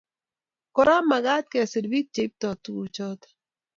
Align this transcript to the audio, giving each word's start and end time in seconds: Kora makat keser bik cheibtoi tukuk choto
Kora 0.77 0.95
makat 1.09 1.45
keser 1.51 1.83
bik 1.91 2.07
cheibtoi 2.15 2.59
tukuk 2.63 2.87
choto 2.95 3.27